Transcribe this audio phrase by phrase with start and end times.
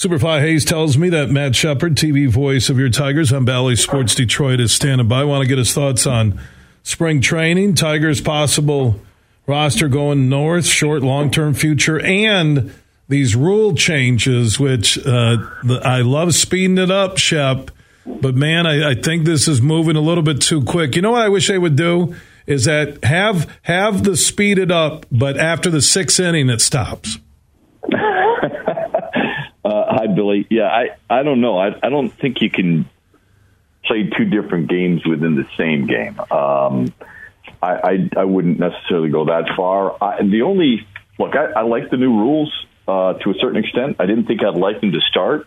[0.00, 4.14] Superfly Hayes tells me that Matt Shepard, TV voice of your Tigers on Bally Sports
[4.14, 5.20] Detroit, is standing by.
[5.20, 6.40] I want to get his thoughts on
[6.82, 8.98] spring training, Tigers' possible
[9.46, 12.72] roster going north, short, long term future, and
[13.10, 15.36] these rule changes, which uh,
[15.84, 17.70] I love speeding it up, Shep.
[18.06, 20.96] But man, I, I think this is moving a little bit too quick.
[20.96, 24.70] You know what I wish they would do is that have have the speed it
[24.70, 27.18] up, but after the sixth inning, it stops.
[30.14, 30.46] Billy.
[30.50, 31.58] Yeah, I, I don't know.
[31.58, 32.88] I, I don't think you can
[33.84, 36.18] play two different games within the same game.
[36.30, 36.92] Um,
[37.62, 39.96] I, I, I wouldn't necessarily go that far.
[40.02, 40.86] I, the only
[41.18, 42.52] look, I, I like the new rules
[42.86, 43.96] uh, to a certain extent.
[43.98, 45.46] I didn't think I'd like them to start.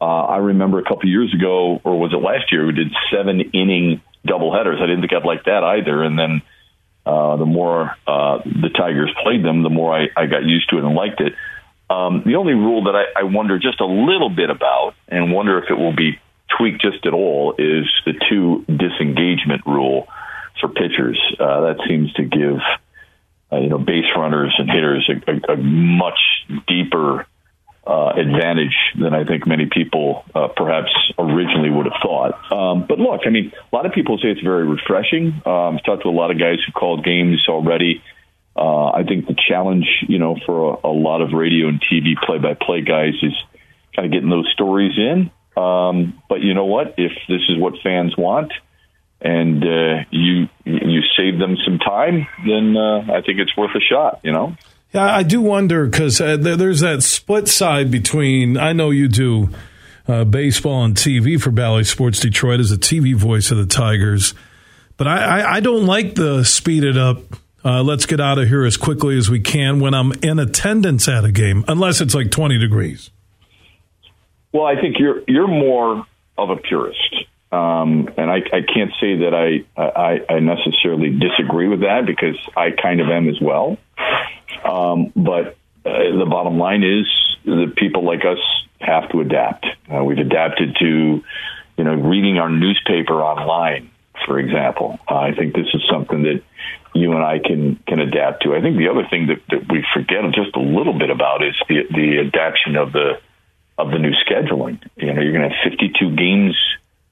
[0.00, 3.40] Uh, I remember a couple years ago, or was it last year, we did seven
[3.40, 4.80] inning doubleheaders.
[4.80, 6.02] I didn't think I'd like that either.
[6.04, 6.42] And then
[7.04, 10.78] uh, the more uh, the Tigers played them, the more I, I got used to
[10.78, 11.32] it and liked it.
[11.90, 15.58] Um, the only rule that I, I wonder just a little bit about, and wonder
[15.58, 16.18] if it will be
[16.56, 20.06] tweaked just at all, is the two disengagement rule
[20.60, 21.20] for pitchers.
[21.38, 22.58] Uh, that seems to give
[23.52, 26.18] uh, you know base runners and hitters a, a, a much
[26.66, 27.26] deeper
[27.86, 32.52] uh, advantage than I think many people uh, perhaps originally would have thought.
[32.52, 35.40] Um, but look, I mean, a lot of people say it's very refreshing.
[35.46, 38.02] Um, I've talked to a lot of guys who called games already.
[38.58, 42.14] Uh, I think the challenge, you know, for a, a lot of radio and TV
[42.26, 43.32] play-by-play guys is
[43.94, 45.30] kind of getting those stories in.
[45.56, 46.94] Um, but you know what?
[46.98, 48.52] If this is what fans want,
[49.20, 53.80] and uh, you you save them some time, then uh, I think it's worth a
[53.80, 54.20] shot.
[54.24, 54.56] You know.
[54.92, 58.56] Yeah, I do wonder because uh, there's that split side between.
[58.56, 59.50] I know you do
[60.06, 64.34] uh, baseball and TV for Bally Sports Detroit as a TV voice of the Tigers,
[64.96, 67.18] but I, I, I don't like the speeded up
[67.68, 71.06] uh, let's get out of here as quickly as we can when I'm in attendance
[71.06, 73.10] at a game, unless it's like 20 degrees.
[74.52, 76.06] Well, I think you're you're more
[76.38, 77.14] of a purist,
[77.52, 82.38] um, and I, I can't say that I, I, I necessarily disagree with that because
[82.56, 83.76] I kind of am as well.
[84.64, 87.06] Um, but uh, the bottom line is
[87.44, 88.38] that people like us
[88.80, 89.66] have to adapt.
[89.92, 91.22] Uh, we've adapted to,
[91.76, 93.90] you know, reading our newspaper online,
[94.26, 94.98] for example.
[95.08, 96.42] Uh, I think this is something that
[96.94, 98.54] you and I can can adapt to.
[98.54, 101.54] I think the other thing that, that we forget just a little bit about is
[101.68, 103.20] the the adaptation of the
[103.78, 104.82] of the new scheduling.
[104.96, 106.56] You know, you're going to have 52 games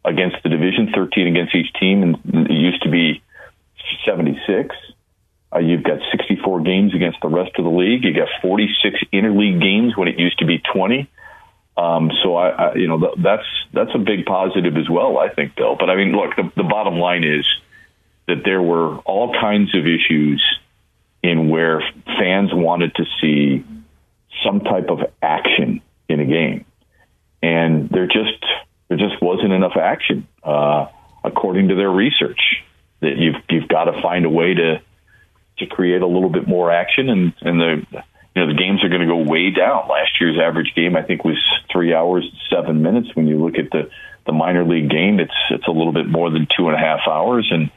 [0.05, 3.23] against the division, 13 against each team, and it used to be
[4.05, 4.75] 76.
[5.55, 8.05] Uh, you've got 64 games against the rest of the league.
[8.05, 11.09] You got 46 interleague games when it used to be 20.
[11.77, 15.19] Um, so I, I, you know, th- that's that's a big positive as well.
[15.19, 15.77] I think, Bill.
[15.79, 17.47] But I mean, look, the, the bottom line is
[18.27, 20.43] that there were all kinds of issues
[21.23, 21.83] in where
[22.19, 23.65] fans wanted to see
[24.45, 26.65] some type of action in a game,
[27.43, 28.45] and there just
[28.89, 30.87] there just wasn't enough action, uh,
[31.25, 32.41] according to their research.
[33.01, 34.81] That you've you've got to find a way to
[35.59, 38.03] to create a little bit more action, and and the
[38.37, 39.89] you know the games are going to go way down.
[39.89, 41.39] Last year's average game, I think, was
[41.73, 43.09] three hours and seven minutes.
[43.15, 43.89] When you look at the
[44.27, 47.01] the minor league game, it's it's a little bit more than two and a half
[47.09, 47.71] hours, and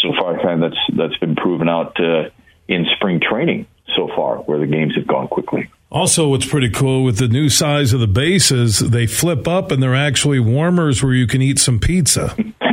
[0.00, 2.30] so far, kind of that's that's been proven out uh,
[2.68, 3.66] in spring training
[3.96, 5.68] so far, where the games have gone quickly.
[5.90, 9.82] Also, what's pretty cool with the new size of the bases, they flip up and
[9.82, 12.36] they're actually warmers where you can eat some pizza.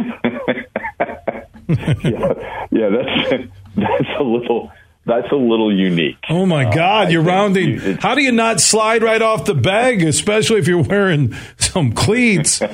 [2.03, 2.33] yeah,
[2.71, 3.43] yeah, that's
[3.75, 4.71] that's a little
[5.03, 6.17] that's a little unique.
[6.29, 7.79] Oh my uh, God, uh, you're rounding.
[7.97, 12.61] How do you not slide right off the bag, especially if you're wearing some cleats?
[12.61, 12.67] uh,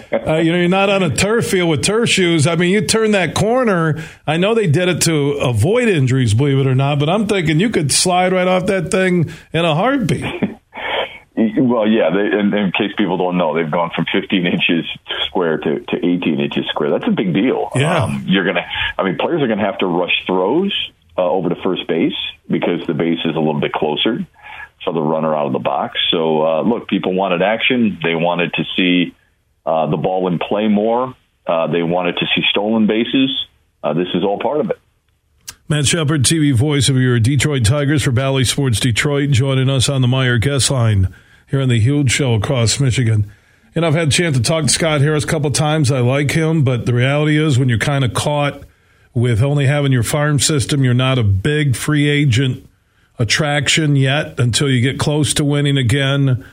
[0.44, 2.46] you know, you're not on a turf field with turf shoes.
[2.46, 4.04] I mean, you turn that corner.
[4.26, 7.62] I know they did it to avoid injuries, believe it or not, but I'm thinking
[7.62, 10.26] you could slide right off that thing in a heartbeat.
[11.38, 12.10] Well, yeah.
[12.10, 14.86] They, in, in, case people don't know, they've gone from 15 inches
[15.28, 16.90] square to, to 18 inches square.
[16.90, 17.70] That's a big deal.
[17.76, 18.06] Yeah.
[18.06, 18.66] Um, you're gonna.
[18.98, 20.74] I mean, players are gonna have to rush throws
[21.18, 22.14] uh, over to first base
[22.50, 24.26] because the base is a little bit closer
[24.84, 26.00] for the runner out of the box.
[26.12, 28.00] So, uh, look, people wanted action.
[28.04, 29.16] They wanted to see
[29.66, 31.16] uh, the ball in play more.
[31.46, 33.32] Uh, they wanted to see stolen bases.
[33.84, 34.80] Uh, this is all part of it.
[35.70, 40.02] Matt Shepard, TV voice of your Detroit Tigers for Bally Sports Detroit, joining us on
[40.02, 41.14] the Meijer guest line
[41.50, 43.32] here on the Huge Show across Michigan.
[43.76, 45.92] And I've had a chance to talk to Scott Harris a couple times.
[45.92, 48.64] I like him, but the reality is when you're kind of caught–
[49.18, 52.70] with only having your farm system, you're not a big free agent
[53.18, 56.46] attraction yet until you get close to winning again.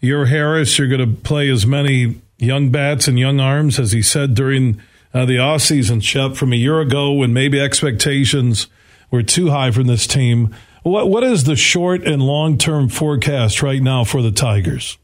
[0.00, 0.78] You're Harris.
[0.78, 4.80] You're going to play as many young bats and young arms as he said during
[5.12, 8.68] uh, the offseason, Shep, from a year ago when maybe expectations
[9.10, 10.54] were too high from this team.
[10.84, 14.96] What What is the short and long term forecast right now for the Tigers?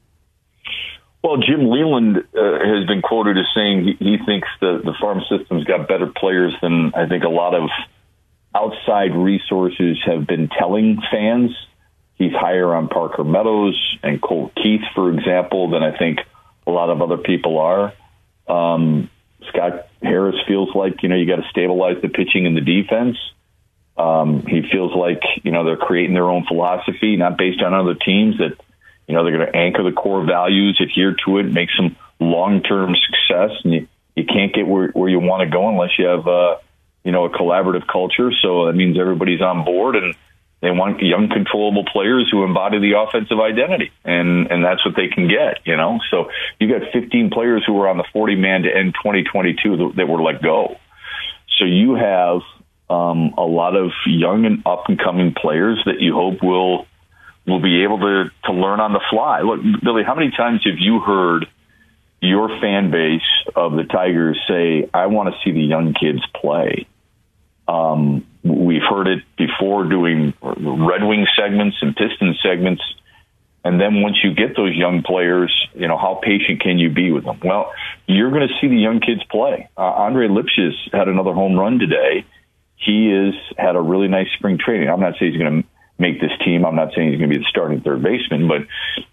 [1.23, 5.21] Well, Jim Leyland uh, has been quoted as saying he, he thinks the, the farm
[5.29, 7.69] system's got better players than I think a lot of
[8.55, 11.51] outside resources have been telling fans.
[12.15, 16.21] He's higher on Parker Meadows and Colt Keith, for example, than I think
[16.67, 17.93] a lot of other people are.
[18.49, 19.11] Um,
[19.49, 23.17] Scott Harris feels like you know you got to stabilize the pitching and the defense.
[23.97, 27.95] Um, he feels like you know they're creating their own philosophy, not based on other
[27.95, 28.39] teams.
[28.39, 28.57] That
[29.09, 32.95] you know they're going to anchor the core values, adhere to it, make some long-term
[32.95, 36.29] success, and you, you can't get where, where you want to go unless you have
[36.29, 36.57] uh,
[37.05, 38.31] you know a collaborative culture.
[38.43, 40.15] So that means everybody's on board and
[40.61, 45.07] they want young, controllable players who embody the offensive identity, and and that's what they
[45.09, 45.65] can get.
[45.65, 48.95] You know, so you got 15 players who were on the 40 man to end
[48.95, 50.77] 2022 that were let go.
[51.59, 52.41] So you have
[52.91, 56.87] um, a lot of young and up and coming players that you hope will
[57.49, 59.41] will be able to to learn on the fly.
[59.41, 61.47] Look, Billy, how many times have you heard
[62.21, 63.23] your fan base
[63.55, 66.87] of the Tigers say, "I want to see the young kids play"?
[67.67, 72.83] Um, we've heard it before doing Red Wing segments and Piston segments.
[73.65, 77.11] And then once you get those young players, you know, how patient can you be
[77.13, 77.41] with them?
[77.45, 77.73] Well,
[78.07, 79.69] you're going to see the young kids play.
[79.77, 82.25] Uh, Andre Lipcius had another home run today
[82.79, 84.89] he has had a really nice spring training.
[84.89, 85.69] I'm not saying he's going to
[85.99, 86.65] make this team.
[86.65, 88.67] I'm not saying he's going to be the starting third baseman, but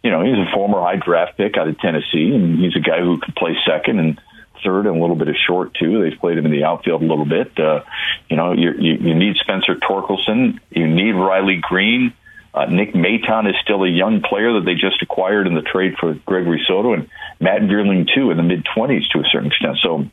[0.04, 3.00] you know he's a former high draft pick out of Tennessee, and he's a guy
[3.02, 4.22] who can play second and
[4.64, 6.02] third and a little bit of short too.
[6.02, 7.58] They've played him in the outfield a little bit.
[7.60, 7.82] Uh,
[8.30, 10.60] you know, you, you, you need Spencer Torkelson.
[10.72, 12.14] You need Riley Greene.
[12.56, 15.96] Uh, Nick Maton is still a young player that they just acquired in the trade
[16.00, 17.10] for Gregory Soto, and
[17.42, 19.78] Matt Vierling too in the mid twenties to a certain extent.
[19.84, 20.06] So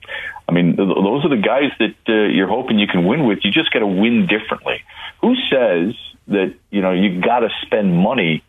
[0.49, 3.39] I mean, th- those are the guys that uh, you're hoping you can win with.
[3.45, 4.83] You just got to win differently.
[5.21, 5.95] Who says
[6.29, 8.43] that you know you got to spend money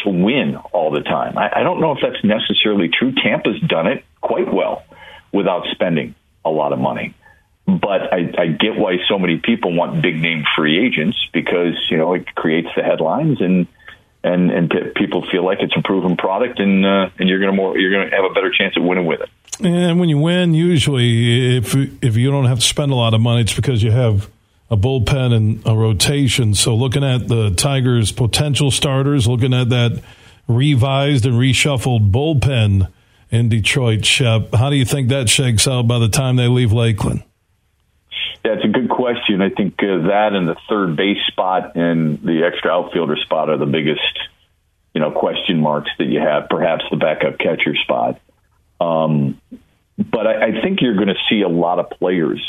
[0.00, 1.36] to win all the time?
[1.36, 3.12] I, I don't know if that's necessarily true.
[3.12, 4.84] Tampa's done it quite well
[5.32, 6.14] without spending
[6.46, 7.14] a lot of money.
[7.66, 11.96] But I, I get why so many people want big name free agents because you
[11.96, 13.66] know it creates the headlines and
[14.22, 17.52] and and p- people feel like it's a proven product and uh, and you're gonna
[17.52, 19.30] more you're gonna have a better chance at winning with it.
[19.60, 23.20] And when you win, usually, if if you don't have to spend a lot of
[23.20, 24.28] money, it's because you have
[24.70, 26.54] a bullpen and a rotation.
[26.54, 30.02] So, looking at the Tigers' potential starters, looking at that
[30.48, 32.90] revised and reshuffled bullpen
[33.30, 36.72] in Detroit, Shep, how do you think that shakes out by the time they leave
[36.72, 37.22] Lakeland?
[38.44, 39.40] Yeah, it's a good question.
[39.40, 43.56] I think uh, that and the third base spot and the extra outfielder spot are
[43.56, 44.18] the biggest,
[44.92, 46.50] you know, question marks that you have.
[46.50, 48.20] Perhaps the backup catcher spot.
[48.80, 49.40] Um,
[49.96, 52.42] but I, I think you're going to see a lot of players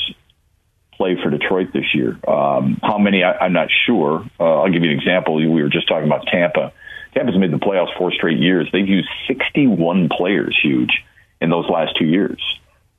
[0.98, 2.20] play for Detroit this year.
[2.28, 3.24] Um, how many?
[3.24, 4.26] I, am not sure.
[4.38, 5.36] Uh, I'll give you an example.
[5.36, 6.74] We were just talking about Tampa.
[7.14, 8.68] Tampa's made the playoffs four straight years.
[8.74, 10.92] They've used 61 players, huge,
[11.40, 12.42] in those last two years.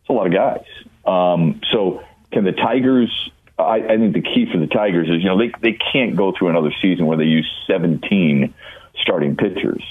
[0.00, 0.64] It's a lot of guys.
[1.04, 2.02] Um, so
[2.36, 3.30] can the Tigers?
[3.58, 6.34] I, I think the key for the Tigers is you know they they can't go
[6.36, 8.52] through another season where they use 17
[9.00, 9.82] starting pitchers.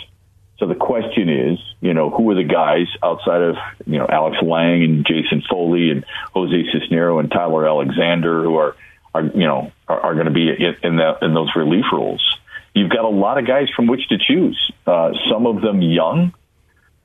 [0.60, 3.56] So the question is, you know, who are the guys outside of,
[3.86, 8.76] you know, Alex Lange and Jason Foley and Jose Cisnero and Tyler Alexander who are,
[9.14, 12.24] are you know, are, are going to be in, in, that, in those relief roles?
[12.74, 14.72] You've got a lot of guys from which to choose.
[14.88, 16.34] Uh, some of them young,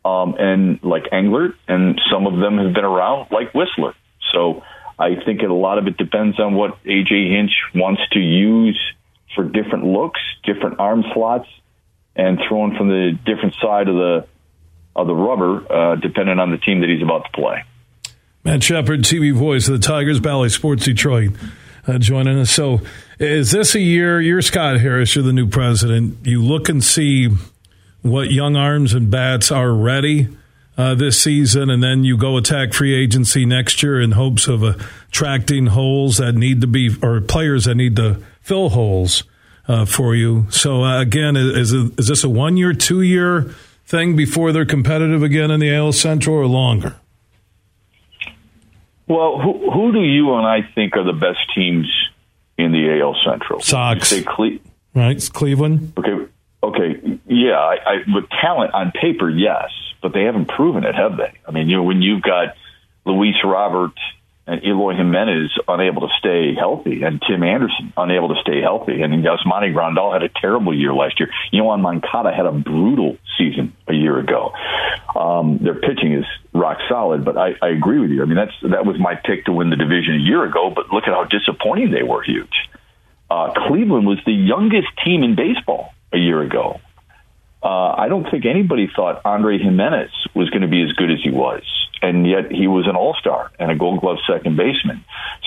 [0.04, 3.94] um, and like Englert, and some of them have been around, like Whistler.
[4.32, 4.62] So
[5.00, 8.78] I think a lot of it depends on what AJ Hinch wants to use
[9.34, 11.48] for different looks, different arm slots,
[12.14, 14.26] and throwing from the different side of the
[14.94, 17.64] of the rubber, uh, depending on the team that he's about to play.
[18.44, 21.30] Matt Shepard, TV voice of the Tigers, Bally Sports Detroit,
[21.86, 22.50] uh, joining us.
[22.50, 22.80] So,
[23.18, 24.20] is this a year?
[24.20, 25.14] You're Scott Harris.
[25.14, 26.26] You're the new president.
[26.26, 27.28] You look and see
[28.02, 30.28] what young arms and bats are ready
[30.80, 34.62] uh, this season, and then you go attack free agency next year in hopes of
[34.62, 39.24] attracting holes that need to be or players that need to fill holes
[39.68, 40.46] uh, for you.
[40.48, 45.22] So uh, again, is is this a one year, two year thing before they're competitive
[45.22, 46.96] again in the AL Central, or longer?
[49.06, 51.92] Well, who, who do you and I think are the best teams
[52.56, 53.60] in the AL Central?
[53.60, 54.08] Sox.
[54.08, 54.60] Say Cle-
[54.94, 55.92] right, it's Cleveland.
[55.98, 56.32] Okay,
[56.62, 57.58] okay, yeah.
[57.58, 59.68] I, I, with talent on paper, yes,
[60.02, 61.32] but they haven't proven it, have they?
[61.46, 62.56] I mean, you know, when you've got
[63.04, 63.92] Luis Robert
[64.46, 69.12] and Eloy Jimenez unable to stay healthy, and Tim Anderson unable to stay healthy, and
[69.24, 71.30] Yasmani Grandal had a terrible year last year.
[71.52, 74.52] Yoan Moncada had a brutal season a year ago.
[75.14, 78.22] Um, their pitching is rock solid, but I, I agree with you.
[78.22, 80.92] I mean, that's that was my pick to win the division a year ago, but
[80.92, 82.22] look at how disappointing they were.
[82.22, 82.68] Huge.
[83.30, 86.80] Uh, Cleveland was the youngest team in baseball a year ago.
[87.62, 91.18] Uh, I don't think anybody thought Andres Gimenez was going to be as good as
[91.22, 91.62] he was.
[92.02, 95.04] And yet he was an all star and a gold glove second baseman.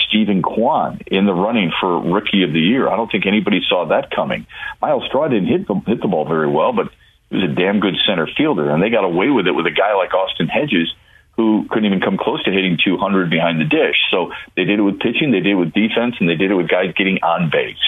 [0.07, 2.87] Steven Kwan in the running for rookie of the year.
[2.87, 4.45] I don't think anybody saw that coming.
[4.79, 6.89] Myles Straw didn't hit the, hit the ball very well, but
[7.31, 8.69] he was a damn good center fielder.
[8.69, 10.93] And they got away with it with a guy like Austin Hedges
[11.35, 13.97] who couldn't even come close to hitting 200 behind the dish.
[14.11, 16.55] So they did it with pitching, they did it with defense, and they did it
[16.55, 17.81] with guys getting on base.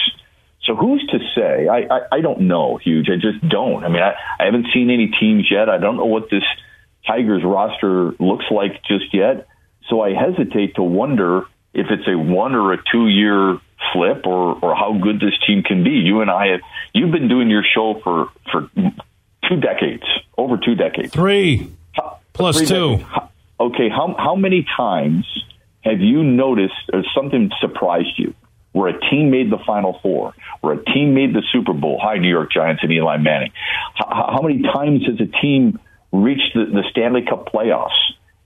[0.66, 1.68] So who's to say?
[1.68, 3.08] I, I, I don't know, Huge.
[3.08, 3.84] I just don't.
[3.84, 5.68] I mean, I, I haven't seen any teams yet.
[5.68, 6.42] I don't know what this
[7.06, 9.46] Tigers roster looks like just yet.
[9.88, 11.42] So I hesitate to wonder
[11.72, 13.60] if it's a one or a two year
[13.92, 15.90] flip or, or how good this team can be.
[15.90, 16.60] You and I have,
[16.92, 18.68] you've been doing your show for, for
[19.48, 20.04] two decades,
[20.36, 21.12] over two decades.
[21.12, 21.70] Three
[22.32, 22.96] plus three two.
[22.96, 23.10] Decades.
[23.60, 23.88] Okay.
[23.88, 25.26] How, how many times
[25.82, 28.34] have you noticed or something surprised you?
[28.76, 31.98] Where a team made the Final Four, where a team made the Super Bowl.
[32.02, 33.52] Hi, New York Giants and Eli Manning.
[33.94, 35.80] How, how many times has a team
[36.12, 37.96] reached the, the Stanley Cup playoffs?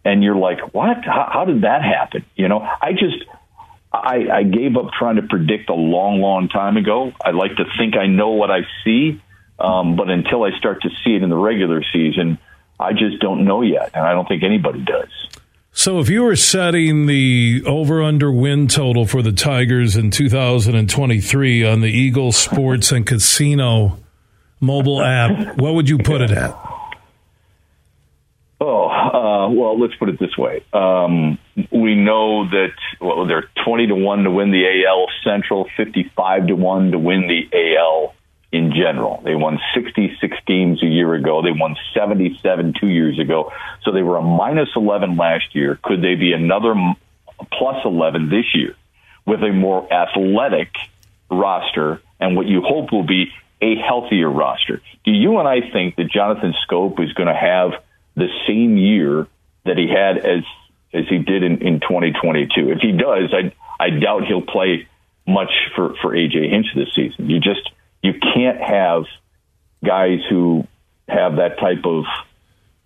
[0.05, 1.05] And you're like, what?
[1.05, 2.25] How, how did that happen?
[2.37, 3.25] You know, I just,
[3.93, 7.13] I, I gave up trying to predict a long, long time ago.
[7.21, 9.21] I like to think I know what I see,
[9.59, 12.39] um, but until I start to see it in the regular season,
[12.79, 15.40] I just don't know yet, and I don't think anybody does.
[15.73, 21.65] So, if you were setting the over under win total for the Tigers in 2023
[21.65, 23.99] on the Eagle Sports and Casino
[24.59, 26.51] mobile app, what would you put it at?
[28.61, 30.63] Oh, uh, well, let's put it this way.
[30.73, 31.39] Um,
[31.71, 36.57] we know that well, they're 20 to 1 to win the AL Central, 55 to
[36.57, 38.15] 1 to win the AL
[38.53, 39.21] in general.
[39.25, 41.43] They won 66 games a year ago.
[41.43, 43.53] They won 77 two years ago.
[43.83, 45.79] So they were a minus 11 last year.
[45.83, 46.75] Could they be another
[47.53, 48.75] plus 11 this year
[49.25, 50.69] with a more athletic
[51.31, 54.83] roster and what you hope will be a healthier roster?
[55.05, 57.83] Do you and I think that Jonathan Schoop is going to have
[58.17, 59.29] the same year
[59.65, 60.43] that he had as
[60.93, 62.71] as he did in, in 2022?
[62.71, 64.89] If he does, I I doubt he'll play
[65.27, 67.31] much for for AJ Hinch this season.
[67.31, 67.71] You just
[68.03, 69.05] you can't have
[69.85, 70.67] guys who
[71.09, 72.05] have that type of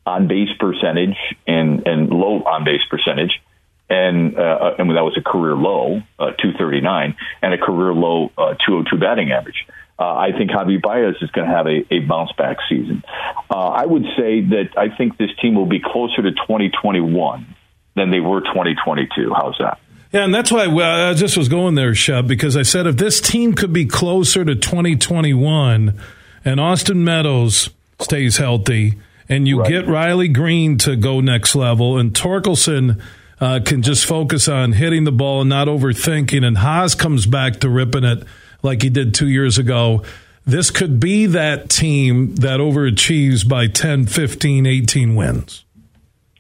[0.07, 1.17] on base percentage
[1.47, 3.41] and and low on base percentage,
[3.89, 8.55] and uh, and that was a career low, uh, 239, and a career low uh,
[8.67, 9.67] 202 batting average.
[9.97, 13.05] Uh, I think Javi Baez is going to have a, a bounce back season.
[13.49, 17.55] Uh, I would say that I think this team will be closer to 2021
[17.95, 19.33] than they were 2022.
[19.33, 19.79] How's that?
[20.15, 23.21] Yeah, and that's why I just was going there, Shub, because I said if this
[23.21, 26.01] team could be closer to 2021
[26.45, 28.95] and Austin Meadows stays healthy
[29.29, 29.69] and you right.
[29.69, 33.03] get Riley Greene to go next level and Torkelson
[33.41, 37.59] uh, can just focus on hitting the ball and not overthinking and Haase comes back
[37.59, 38.23] to ripping it
[38.63, 40.05] like he did two years ago,
[40.47, 45.65] this could be that team that overachieves by 10, 15, 18 wins.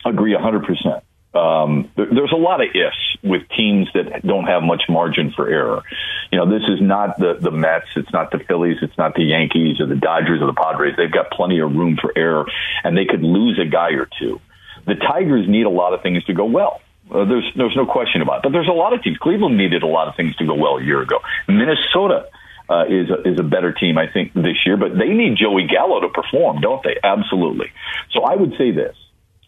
[0.04, 1.02] Agree 100%
[1.34, 5.48] um, there, there's a lot of ifs with teams that don't have much margin for
[5.48, 5.82] error.
[6.30, 9.24] You know, this is not the the Mets, it's not the Phillies, it's not the
[9.24, 10.94] Yankees or the Dodgers or the Padres.
[10.96, 12.46] They've got plenty of room for error,
[12.82, 14.40] and they could lose a guy or two.
[14.86, 16.80] The Tigers need a lot of things to go well.
[17.10, 18.42] Uh, there's there's no question about it.
[18.44, 19.18] But there's a lot of teams.
[19.18, 21.18] Cleveland needed a lot of things to go well a year ago.
[21.48, 22.26] Minnesota
[22.68, 24.76] uh, is a, is a better team, I think, this year.
[24.76, 26.96] But they need Joey Gallo to perform, don't they?
[27.02, 27.70] Absolutely.
[28.12, 28.96] So I would say this: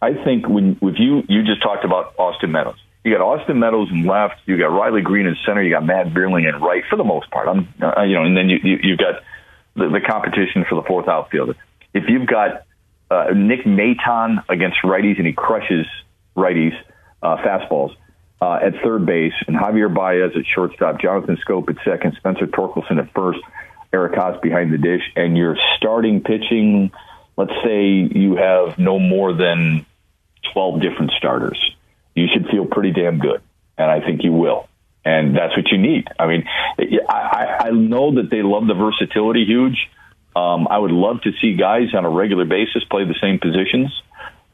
[0.00, 2.76] I think when with you, you just talked about Austin Meadows.
[3.04, 4.34] You got Austin Meadows in left.
[4.46, 5.62] You got Riley Greene in center.
[5.62, 7.48] You got Matt Vierling in right for the most part.
[7.48, 9.22] I'm, uh, you know, and then you, you you've got
[9.74, 11.54] the, the competition for the fourth outfielder.
[11.94, 12.64] If you've got
[13.10, 15.86] uh, Nick Maton against righties and he crushes
[16.36, 16.74] righties
[17.22, 17.94] uh, fastballs
[18.40, 22.98] uh, at third base, and Javier Baez at shortstop, Jonathan Schoop at second, Spencer Torkelson
[22.98, 23.38] at first,
[23.92, 26.90] Eric Haase behind the dish, and you're starting pitching
[27.36, 29.86] let's say you have no more than
[30.52, 31.58] 12 different starters,
[32.14, 33.42] you should feel pretty damn good.
[33.78, 34.68] And I think you will.
[35.04, 36.08] And that's what you need.
[36.18, 36.44] I mean,
[37.08, 39.88] I, I know that they love the versatility huge.
[40.34, 43.90] Um, I would love to see guys on a regular basis play the same positions.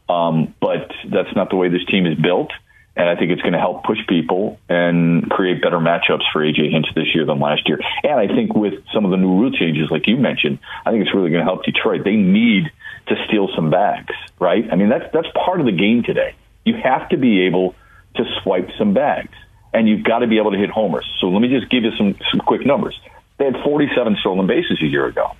[0.08, 2.52] Um, but that's not the way this team is built.
[2.94, 6.70] And I think it's going to help push people and create better matchups for AJ
[6.72, 7.80] Hinch this year than last year.
[8.02, 11.02] And I think with some of the new rule changes, like you mentioned, I think
[11.02, 12.02] it's really going to help Detroit.
[12.04, 12.70] They need
[13.08, 14.64] to steal some bags, right?
[14.70, 16.34] I mean, that's that's part of the game today.
[16.64, 17.74] You have to be able
[18.16, 19.34] to swipe some bags,
[19.72, 21.06] and you've got to be able to hit homers.
[21.20, 22.98] So let me just give you some some quick numbers.
[23.38, 25.32] They had 47 stolen bases a year ago.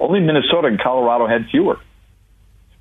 [0.00, 1.78] Only Minnesota and Colorado had fewer.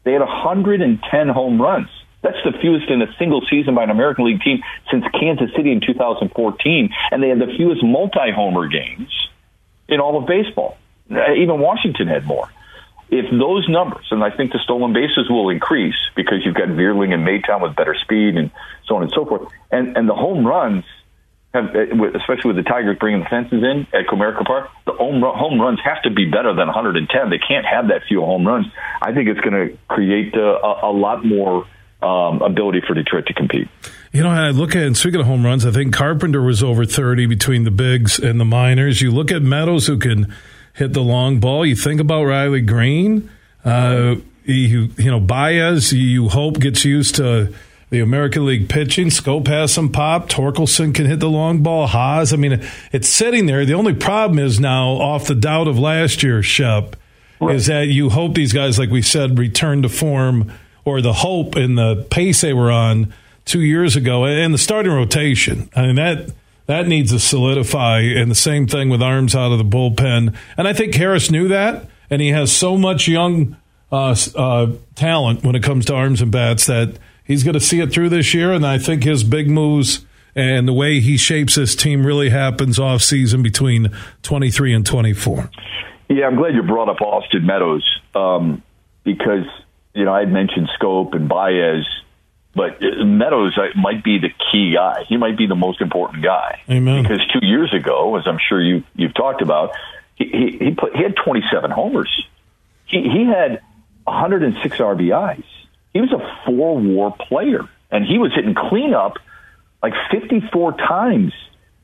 [0.04, 1.90] They had 110 home runs.
[2.26, 5.72] That's the fewest in a single season by an American League team since Kansas City
[5.72, 9.14] in 2014, and they had the fewest multi-homer games
[9.88, 10.76] in all of baseball.
[11.12, 12.50] Uh, even Washington had more.
[13.12, 17.14] if those numbers, and I think the stolen bases will increase because you've got Vierling
[17.14, 18.50] and Maton with better speed and
[18.88, 20.84] so on and so forth, and and the home runs
[21.54, 21.76] have,
[22.16, 25.80] especially with the Tigers bringing the fences in at Comerica Park, the home home runs
[25.84, 27.30] have to be better than 110.
[27.30, 28.66] They can't have that few home runs.
[29.00, 31.68] I think it's going to create a, a, a lot more
[32.06, 33.68] um, ability for Detroit to compete.
[34.12, 36.86] You know, I look at, and speaking of home runs, I think Carpenter was over
[36.86, 39.02] 30 between the bigs and the minors.
[39.02, 40.34] You look at Meadows, who can
[40.74, 41.66] hit the long ball.
[41.66, 43.30] You think about Riley Greene.
[43.64, 47.54] Uh, you, you know, Baez, you hope gets used to
[47.90, 49.08] the American League pitching.
[49.08, 50.30] Schoop has some pop.
[50.30, 51.88] Torkelson can hit the long ball.
[51.88, 53.66] Haase, I mean, it's sitting there.
[53.66, 56.96] The only problem is now, off the doubt of last year, Shep,
[57.42, 57.56] right.
[57.56, 60.52] is that you hope these guys, like we said, return to form–
[60.86, 63.14] or the hope and the pace they were on
[63.44, 65.70] two years ago, and the starting rotation.
[65.76, 66.30] I mean that
[66.68, 70.36] that needs to solidify, and the same thing with arms out of the bullpen.
[70.58, 73.58] And I think Harris knew that, and he has so much young
[73.92, 77.82] uh, uh, talent when it comes to arms and bats that he's going to see
[77.82, 78.52] it through this year.
[78.52, 82.78] And I think his big moves and the way he shapes his team really happens
[82.78, 83.90] off season between
[84.24, 85.50] 23 and 24.
[86.10, 88.62] Yeah, I'm glad you brought up Austin Meadows um,
[89.04, 89.46] because
[89.96, 91.86] you know, I had mentioned Schoop and Baez,
[92.54, 95.06] but Meadows uh, might be the key guy.
[95.08, 96.62] He might be the most important guy.
[96.70, 97.02] Amen.
[97.02, 99.72] Because two years ago, as I'm sure you you've talked about,
[100.16, 102.28] he he he, put, he had 27 homers.
[102.86, 103.62] He he had
[104.04, 105.46] 106 RBIs.
[105.94, 109.18] He was a four WAR player, and he was hitting cleanup
[109.82, 111.34] like 54 times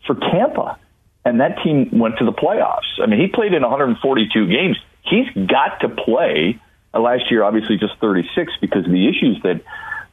[0.06, 0.78] for Tampa,
[1.24, 3.00] and that team went to the playoffs.
[3.02, 4.78] I mean, he played in 142 games.
[5.04, 6.60] He's got to play
[7.00, 9.62] last year, obviously, just 36 because of the issues that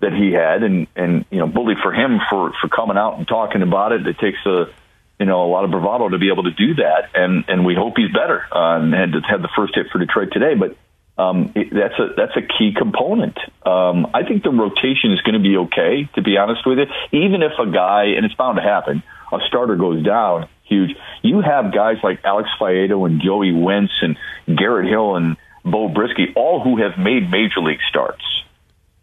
[0.00, 3.26] that he had, and and you know, bully for him for for coming out and
[3.26, 4.06] talking about it.
[4.06, 4.66] It takes a
[5.18, 7.75] you know a lot of bravado to be able to do that, and and we
[7.75, 8.44] hope he's better.
[8.52, 10.76] Uh, and had had the first hit for Detroit today, but
[11.18, 13.37] um, it, that's a that's a key component.
[13.66, 16.87] Um, I think the rotation is going to be okay, to be honest with you.
[17.18, 20.95] Even if a guy, and it's bound to happen, a starter goes down, huge.
[21.23, 24.17] You have guys like Alex Faedo and Joey Wentz and
[24.56, 28.25] Garrett Hill and Beau Brieske, all who have made major league starts,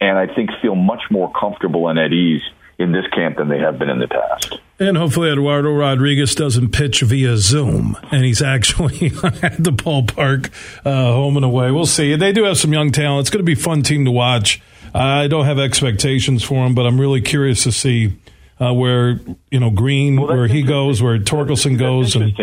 [0.02, 2.42] and I think feel much more comfortable and at ease
[2.78, 4.60] in this camp than they have been in the past.
[4.78, 9.08] And hopefully Eduardo Rodriguez doesn't pitch via Zoom, and he's actually
[9.42, 10.52] at the ballpark,
[10.86, 11.72] uh, home and away.
[11.72, 12.16] We'll see.
[12.16, 13.22] They do have some young talent.
[13.22, 14.62] It's going to be a fun team to watch.
[14.94, 18.18] I don't have expectations for them, but I'm really curious to see
[18.60, 19.20] uh, where
[19.52, 22.34] you know Greene, well, where he goes, where Torkelson goes, and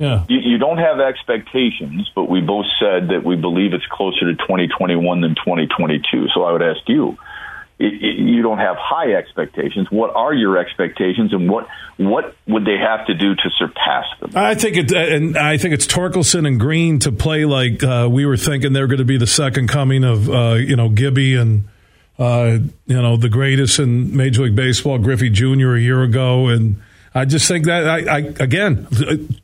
[0.00, 0.24] yeah.
[0.30, 4.34] You, you, don't have expectations, but we both said that we believe it's closer to
[4.34, 6.28] 2021 than 2022.
[6.34, 7.18] So I would ask you,
[7.78, 9.88] it, it, you don't have high expectations.
[9.90, 11.66] What are your expectations, and what
[11.98, 14.32] what would they have to do to surpass them?
[14.34, 18.24] I think it, and I think it's Torkelson and Greene to play like uh, we
[18.24, 21.68] were thinking they're going to be the second coming of uh, you know Gibby and
[22.18, 25.74] uh, you know the greatest in Major League Baseball, Griffey Jr.
[25.74, 26.80] a year ago, and
[27.14, 28.86] I just think that I, I again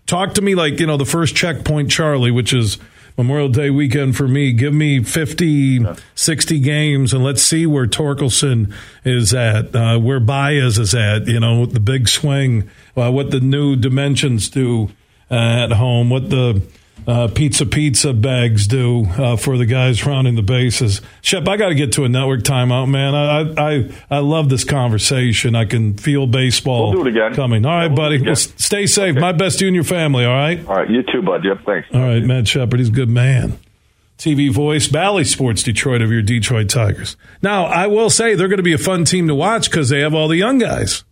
[0.06, 2.78] talk to me like you know the first checkpoint Charlie, which is
[3.16, 4.52] Memorial Day weekend for me.
[4.52, 8.74] Give me 50, 60 games, and let's see where Torkelson
[9.04, 11.26] is at, uh, where Baez is at.
[11.26, 14.90] You know the big swing, uh, what the new dimensions do
[15.30, 16.62] uh, at home, what the
[17.06, 21.00] uh, pizza pizza bags do uh, for the guys rounding the bases.
[21.22, 23.14] Shep, I got to get to a network timeout, man.
[23.14, 25.54] I, I I love this conversation.
[25.54, 27.34] I can feel baseball we'll do it again.
[27.34, 27.64] coming.
[27.64, 28.22] All right, we'll buddy.
[28.22, 29.12] Well, stay safe.
[29.12, 29.20] Okay.
[29.20, 30.24] My best to you and your family.
[30.24, 30.66] All right.
[30.66, 30.90] All right.
[30.90, 31.44] You too, bud.
[31.44, 31.64] Yep.
[31.64, 31.88] Thanks.
[31.94, 32.80] All right, Matt Shepard.
[32.80, 33.58] He's a good man.
[34.18, 37.16] TV voice, Bally Sports Detroit of your Detroit Tigers.
[37.42, 40.00] Now, I will say they're going to be a fun team to watch because they
[40.00, 41.04] have all the young guys.